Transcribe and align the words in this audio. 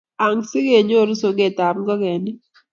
ang'er 0.23 0.43
asikenyoru 0.45 1.13
soketab 1.21 1.75
ngokenik 1.83 2.37